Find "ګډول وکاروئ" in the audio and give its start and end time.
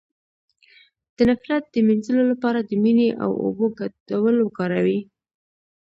3.79-4.99